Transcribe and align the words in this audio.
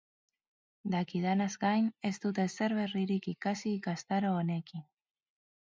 Dakidanaz 0.95 1.49
gain 1.65 1.85
ez 2.11 2.13
dut 2.25 2.41
ezer 2.45 2.77
berririk 2.81 3.31
ikasi 3.37 3.77
ikastaro 3.83 4.35
honekin. 4.41 4.91